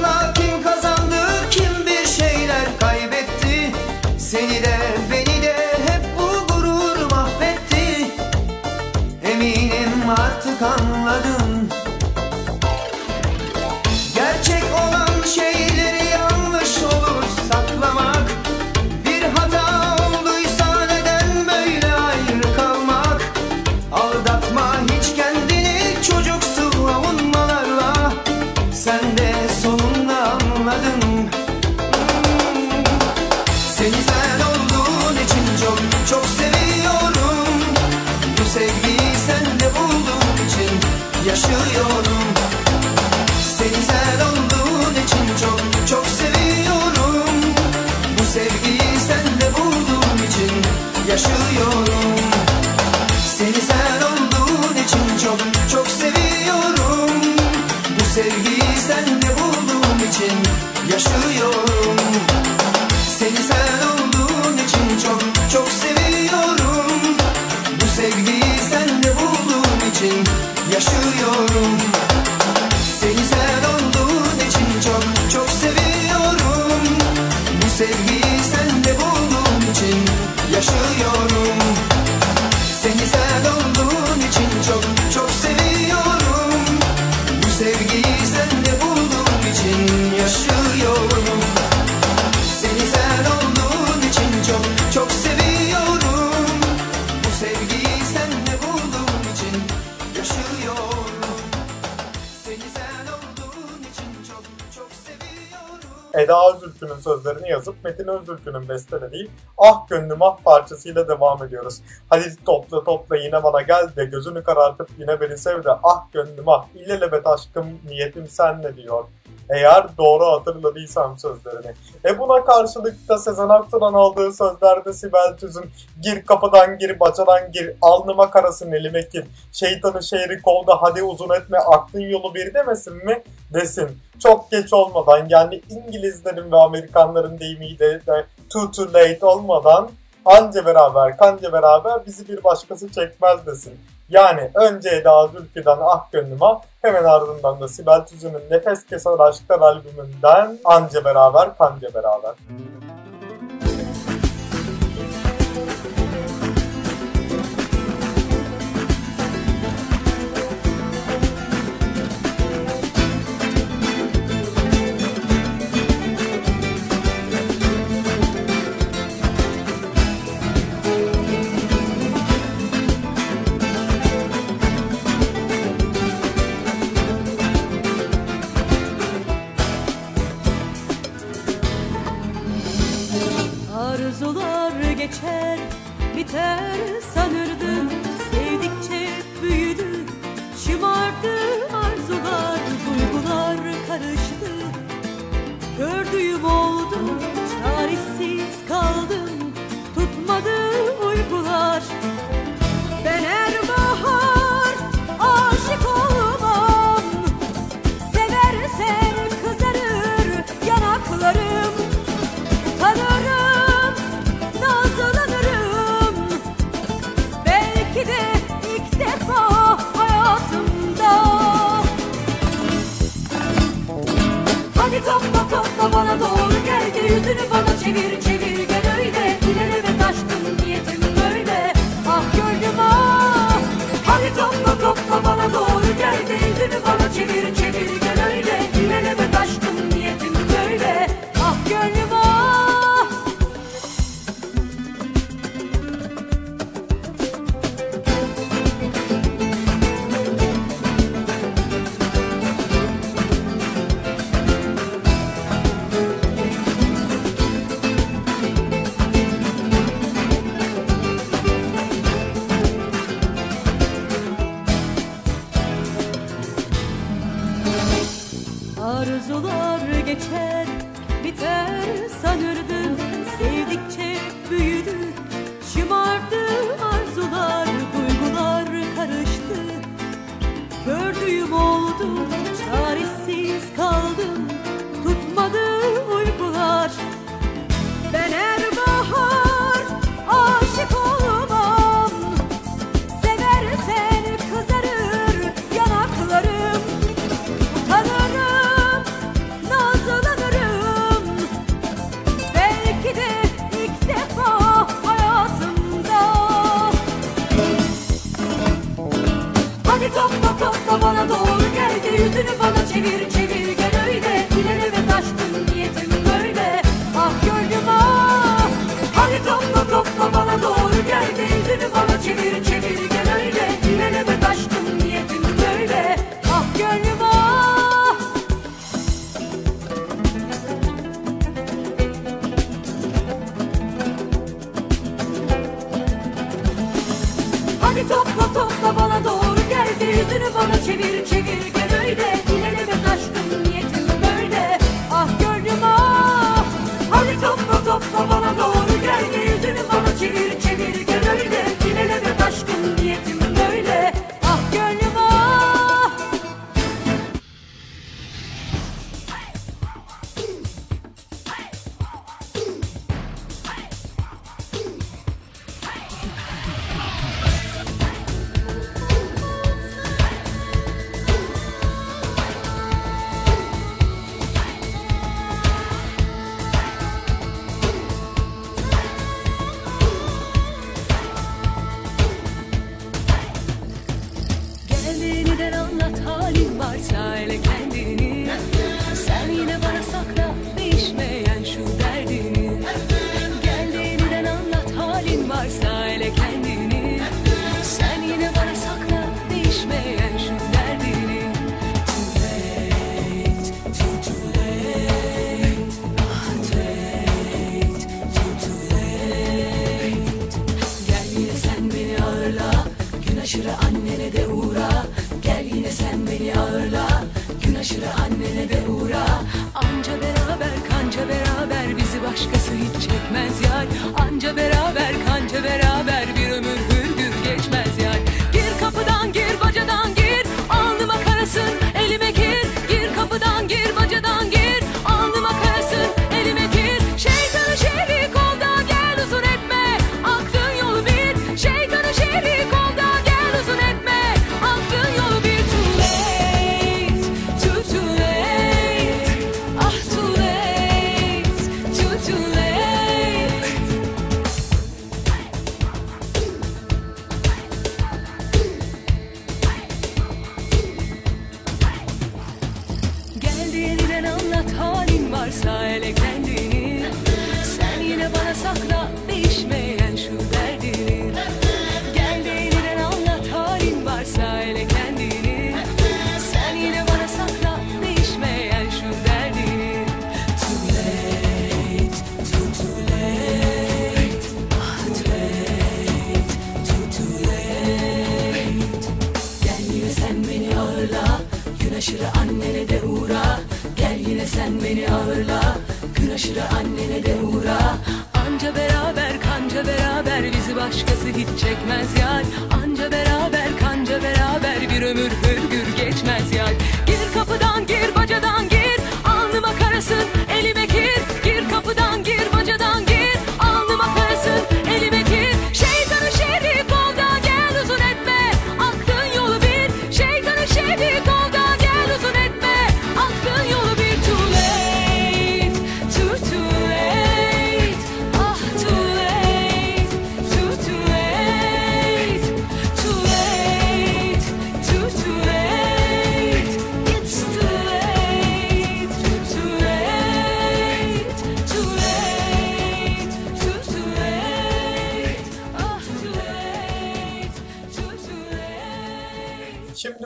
sözlerini 107.34 107.50
yazıp 107.50 107.84
Metin 107.84 108.08
Özülkü'nün 108.08 108.68
bestelediği 108.68 109.30
Ah 109.58 109.88
Gönlüm 109.88 110.22
Ah 110.22 110.42
parçasıyla 110.44 111.08
devam 111.08 111.44
ediyoruz. 111.44 111.80
Hadi 112.08 112.44
topla 112.44 112.84
topla 112.84 113.16
yine 113.16 113.42
bana 113.42 113.62
gel 113.62 113.96
de 113.96 114.04
gözünü 114.04 114.42
karartıp 114.42 114.88
yine 114.98 115.20
beni 115.20 115.38
sev 115.38 115.64
de 115.64 115.70
ah 115.82 116.12
gönlüm 116.12 116.48
ah 116.48 116.66
illelebet 116.74 117.26
aşkım 117.26 117.66
niyetim 117.88 118.28
senle 118.28 118.76
diyor. 118.76 119.04
Eğer 119.50 119.86
doğru 119.98 120.26
hatırladıysam 120.26 121.18
sözlerini. 121.18 121.74
E 122.04 122.18
buna 122.18 122.44
karşılık 122.44 123.08
da 123.08 123.18
Sezen 123.18 123.48
Aksu'dan 123.48 123.94
aldığı 123.94 124.32
sözlerde 124.32 124.92
Sibel 124.92 125.36
Tüz'ün 125.40 125.70
gir 126.02 126.26
kapıdan 126.26 126.78
gir 126.78 127.00
bacadan 127.00 127.52
gir 127.52 127.72
alnıma 127.82 128.30
karasın 128.30 128.72
elime 128.72 129.00
gir 129.00 129.24
şeytanı 129.52 130.02
şehri 130.02 130.42
kovda 130.42 130.82
hadi 130.82 131.02
uzun 131.02 131.30
etme 131.34 131.58
aklın 131.58 132.00
yolu 132.00 132.34
bir 132.34 132.54
demesin 132.54 132.96
mi? 132.96 133.22
Desin. 133.54 133.98
Çok 134.22 134.50
geç 134.50 134.72
olmadan 134.72 135.26
yani 135.28 135.62
İngilizlerin 135.70 136.52
ve 136.52 136.56
Amerikanların 136.56 137.38
deyimiyle 137.38 138.06
de 138.06 138.26
too 138.50 138.70
too 138.70 138.86
late 138.86 139.26
olmadan 139.26 139.90
anca 140.24 140.66
beraber 140.66 141.16
kanca 141.16 141.52
beraber 141.52 142.06
bizi 142.06 142.28
bir 142.28 142.44
başkası 142.44 142.92
çekmez 142.92 143.46
desin. 143.46 143.78
Yani 144.08 144.50
önce 144.54 144.90
Eda 144.90 145.26
Zülfü'den 145.26 145.78
Ah 145.80 146.12
Gönlüma 146.12 146.60
hemen 146.82 147.04
ardından 147.04 147.60
da 147.60 147.68
Sibel 147.68 148.06
Tüzün'ün 148.06 148.50
Nefes 148.50 148.86
Kesen 148.86 149.18
Aşklar 149.18 149.60
albümünden 149.60 150.58
Anca 150.64 151.04
Beraber 151.04 151.58
Kanca 151.58 151.94
Beraber. 151.94 152.34
Müzik 152.48 153.03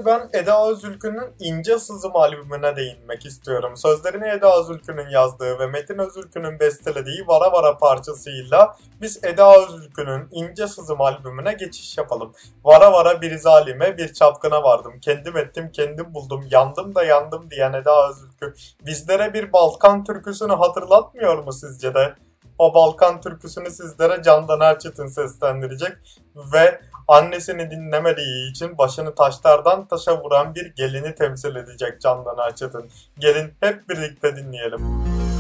ben 0.09 0.31
Eda 0.33 0.71
Özülkü'nün 0.71 1.35
İnce 1.41 1.79
Sızım 1.79 2.17
albümüne 2.17 2.77
değinmek 2.77 3.27
istiyorum. 3.27 3.77
Sözlerini 3.77 4.29
Eda 4.29 4.61
Özülkü'nün 4.61 5.09
yazdığı 5.09 5.59
ve 5.59 5.67
Metin 5.67 5.99
Özülkü'nün 5.99 6.61
bestelediği 6.61 7.27
Vara 7.27 7.53
Vara 7.53 7.77
parçasıyla 7.77 8.77
biz 9.01 9.25
Eda 9.25 9.65
Özülkü'nün 9.65 10.29
İnce 10.31 10.67
Sızım 10.67 11.01
albümüne 11.01 11.53
geçiş 11.53 11.99
yapalım. 11.99 12.33
Vara 12.65 12.93
vara 12.93 13.23
bir 13.23 13.39
zalime 13.39 13.99
bir 13.99 14.13
çapkına 14.13 14.63
vardım. 14.63 15.01
Kendim 15.01 15.37
ettim 15.37 15.71
kendim 15.73 16.15
buldum 16.15 16.49
yandım 16.51 16.95
da 16.95 17.05
yandım 17.05 17.51
diyen 17.51 17.73
Eda 17.73 18.09
Özülkü 18.11 18.55
bizlere 18.87 19.35
bir 19.35 19.53
Balkan 19.53 20.05
türküsünü 20.05 20.53
hatırlatmıyor 20.53 21.45
mu 21.45 21.53
sizce 21.53 21.95
de? 21.95 22.15
O 22.59 22.75
Balkan 22.75 23.21
türküsünü 23.21 23.71
sizlere 23.71 24.23
Candan 24.23 24.61
Erçetin 24.61 25.07
seslendirecek 25.07 25.93
ve 26.37 26.81
annesini 27.09 27.71
dinlemediği 27.71 28.51
için 28.51 28.79
başını 28.79 29.15
taşlardan 29.15 29.89
taşa 29.89 30.23
vuran 30.23 30.55
bir 30.55 30.75
gelini 30.75 31.15
temsil 31.15 31.57
edecek 31.57 32.01
Candan 32.01 32.39
Erçetin. 32.39 32.91
Gelin 33.19 33.53
hep 33.61 33.89
birlikte 33.89 34.37
dinleyelim. 34.37 34.81
Müzik 34.83 35.38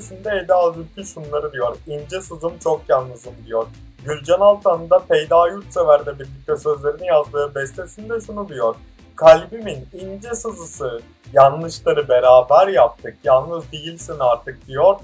Türkçesinde 0.00 0.42
Eda 0.44 0.72
Zülfü 0.72 1.04
şunları 1.04 1.52
diyor. 1.52 1.76
İnce 1.86 2.20
sızım 2.20 2.52
çok 2.64 2.82
yalnızım 2.88 3.32
diyor. 3.46 3.66
Gülcan 4.04 4.40
Altan 4.40 4.90
da 4.90 4.98
Peyda 4.98 5.48
Yurtsever'de 5.48 6.18
birlikte 6.18 6.56
sözlerini 6.56 7.06
yazdığı 7.06 7.54
bestesinde 7.54 8.20
şunu 8.20 8.48
diyor. 8.48 8.74
Kalbimin 9.16 9.88
ince 9.92 10.34
sızısı, 10.34 11.00
yanlışları 11.32 12.08
beraber 12.08 12.68
yaptık, 12.68 13.16
yalnız 13.24 13.72
değilsin 13.72 14.16
artık 14.20 14.66
diyor. 14.66 14.96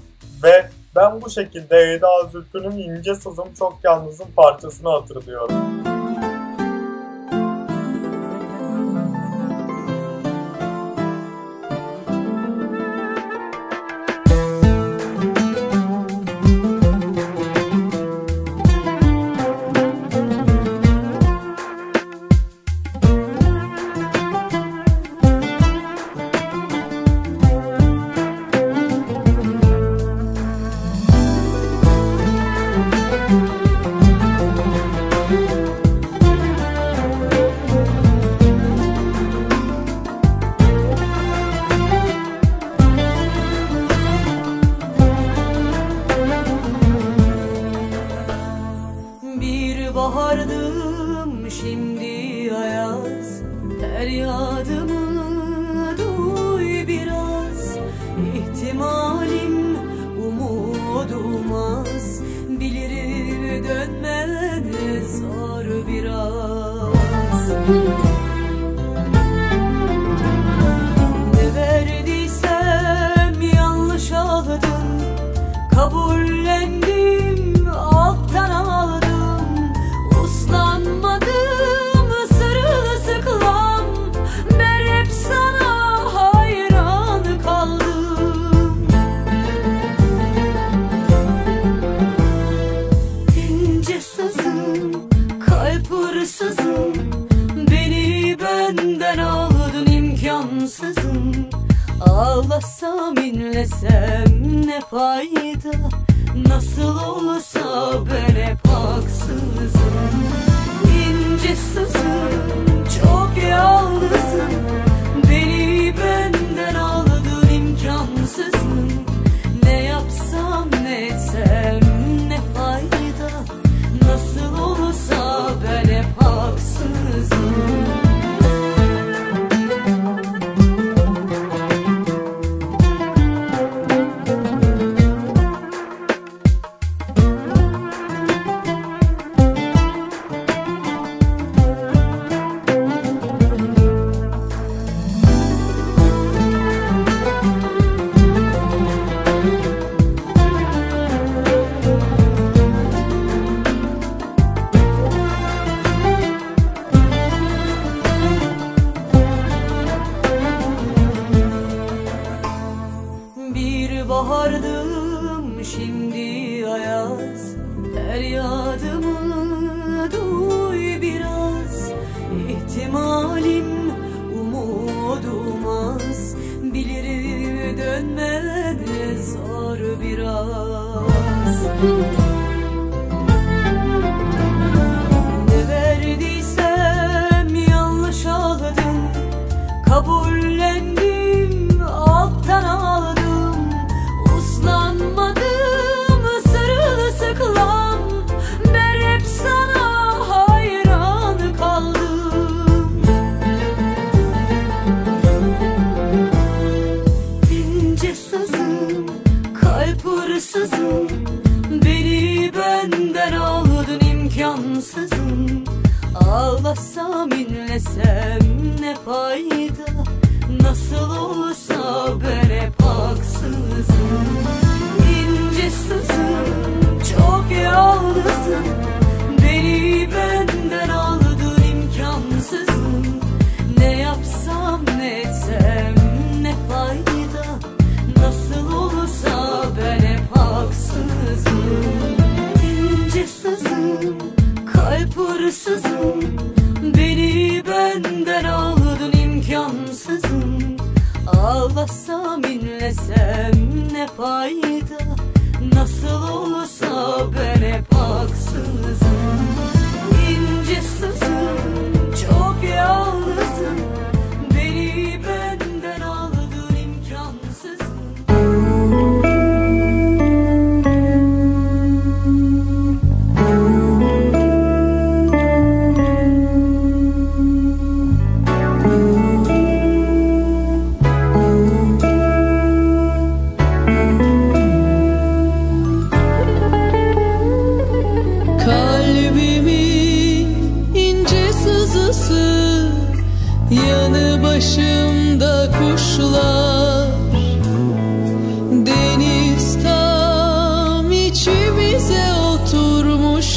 Ve 0.43 0.69
ben 0.95 1.21
bu 1.21 1.29
şekilde 1.29 1.93
Eda 1.93 2.23
Zülfü'nün 2.31 2.77
ince 2.77 3.15
sızım 3.15 3.53
çok 3.59 3.77
yalnızım 3.83 4.27
parçasını 4.35 4.89
hatırlıyorum. 4.89 5.96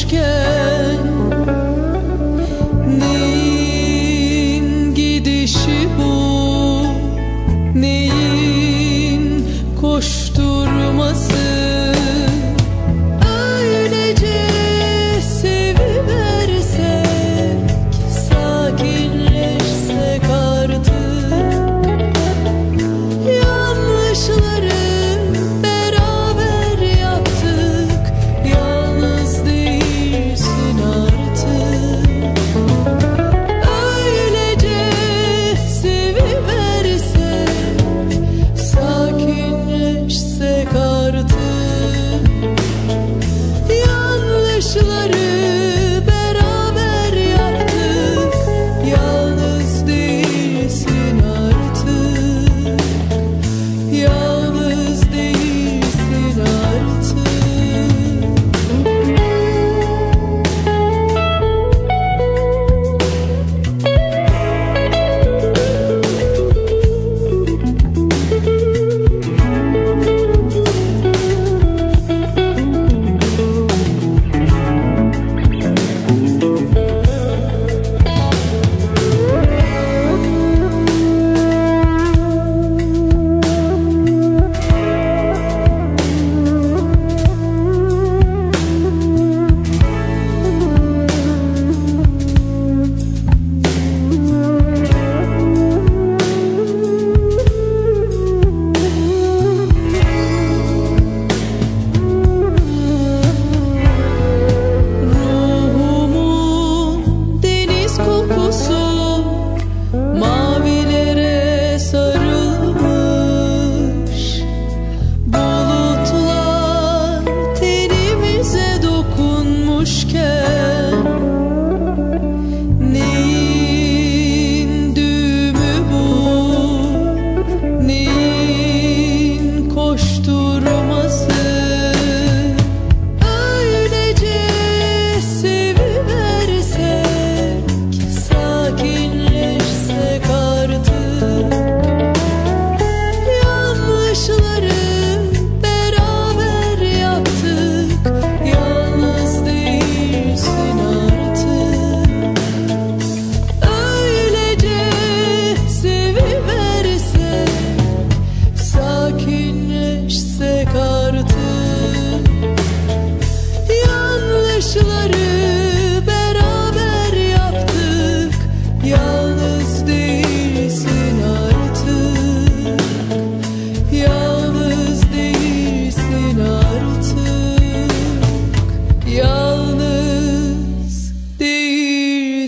aşkım 0.01 0.60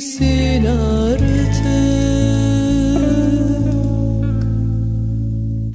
değilsin 0.03 0.67
artık 0.67 1.23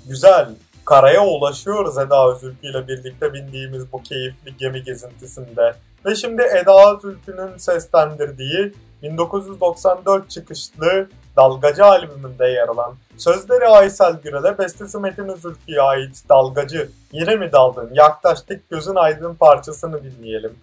Güzel. 0.08 0.50
Karaya 0.86 1.26
ulaşıyoruz 1.26 1.98
Eda 1.98 2.32
Özülkü 2.32 2.68
ile 2.68 2.88
birlikte 2.88 3.34
bindiğimiz 3.34 3.92
bu 3.92 4.04
keyifli 4.04 4.58
gemi 4.58 4.84
gezintisinde. 4.84 5.76
Ve 6.06 6.16
şimdi 6.16 6.42
Eda 6.42 6.96
Özülkü'nün 6.96 7.58
seslendirdiği 7.58 8.74
1994 9.04 10.30
çıkışlı 10.30 11.10
Dalgacı 11.38 11.86
albümünde 11.86 12.46
yer 12.48 12.68
alan 12.68 12.96
sözleri 13.18 13.68
Aysel 13.68 14.22
Gürel'e 14.24 14.58
bestesi 14.58 15.00
Metin 15.00 15.28
Özülkü'ye 15.28 15.82
ait 15.82 16.24
Dalgacı 16.30 16.90
Yine 17.12 17.36
mi 17.36 17.52
daldın 17.52 17.90
yaklaştık 17.94 18.70
gözün 18.70 18.96
aydın 18.96 19.36
parçasını 19.36 20.04
dinleyelim. 20.04 20.54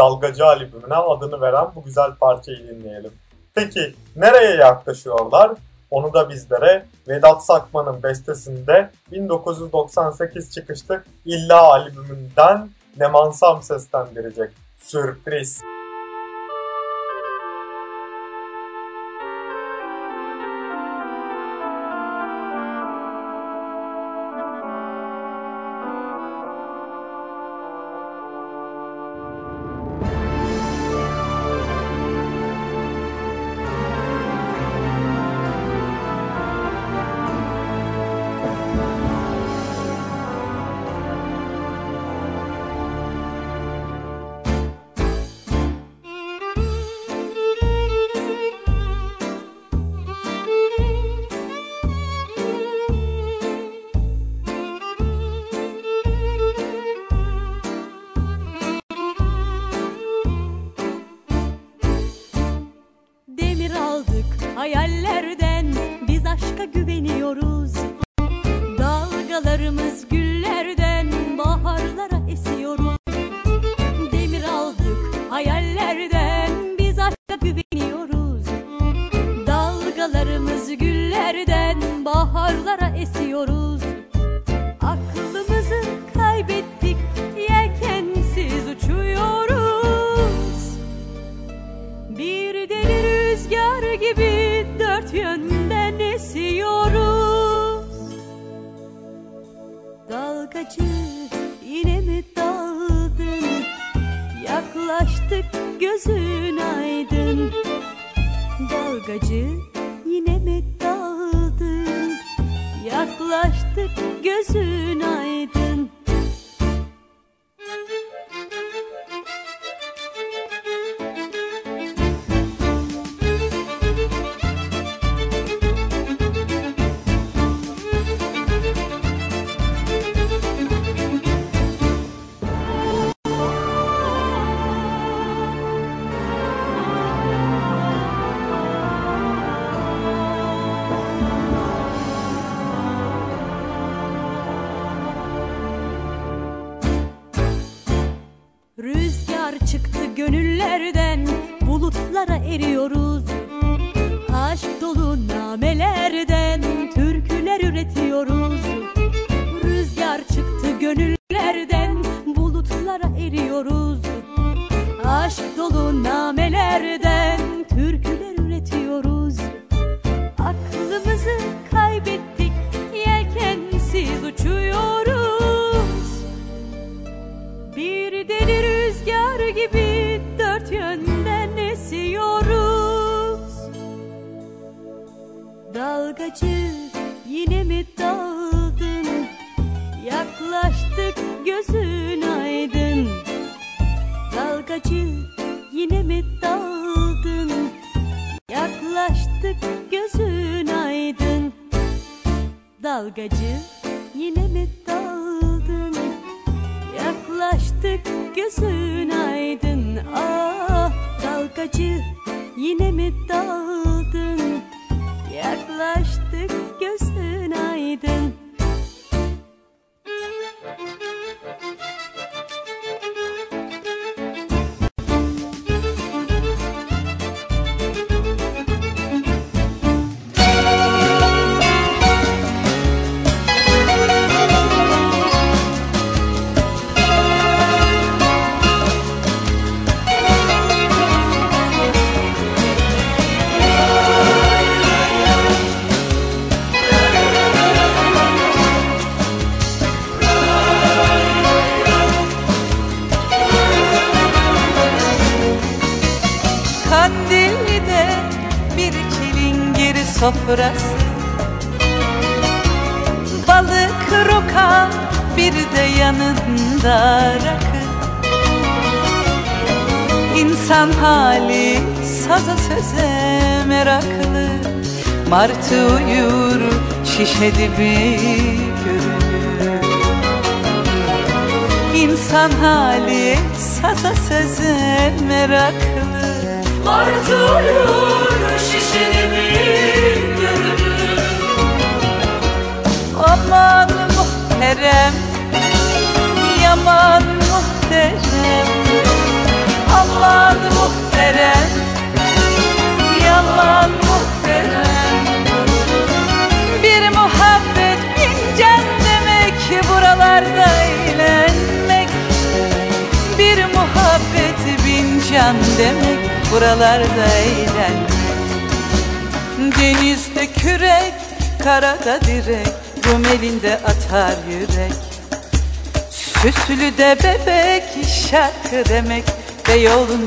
Dalgacı 0.00 0.46
albümüne 0.46 0.94
adını 0.94 1.40
veren 1.40 1.66
bu 1.74 1.84
güzel 1.84 2.14
parçayı 2.14 2.68
dinleyelim. 2.68 3.12
Peki 3.54 3.94
nereye 4.16 4.56
yaklaşıyorlar? 4.56 5.52
Onu 5.90 6.14
da 6.14 6.30
bizlere 6.30 6.86
Vedat 7.08 7.44
Sakman'ın 7.44 8.02
bestesinde 8.02 8.90
1998 9.12 10.50
çıkışlı 10.50 11.04
İlla 11.24 11.62
albümünden 11.62 12.68
Nemansam 12.98 13.62
seslendirecek. 13.62 14.50
Sürpriz. 14.78 15.60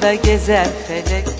Yolunda 0.04 0.16
gezer 0.16 0.68
felek 0.88 1.33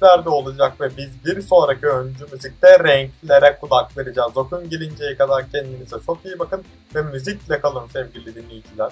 müzikler 0.00 0.24
de 0.24 0.28
olacak 0.28 0.80
ve 0.80 0.96
biz 0.96 1.24
bir 1.24 1.42
sonraki 1.42 1.86
öncü 1.86 2.24
müzikte 2.32 2.78
renklere 2.84 3.58
kulak 3.60 3.98
vereceğiz. 3.98 4.36
Okun 4.36 4.70
gelinceye 4.70 5.16
kadar 5.16 5.50
kendinize 5.50 5.96
çok 6.06 6.24
iyi 6.24 6.38
bakın 6.38 6.64
ve 6.94 7.02
müzikle 7.02 7.60
kalın 7.60 7.88
sevgili 7.88 8.34
dinleyiciler. 8.34 8.90